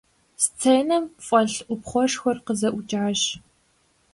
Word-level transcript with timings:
Сценэм 0.43 1.05
фӀэлъ 1.25 1.59
Ӏупхъуэшхуэр 1.67 2.37
къызэӀукӀащ. 2.45 3.21